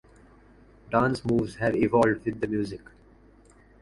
[0.89, 2.81] Dance moves have evolved with the music.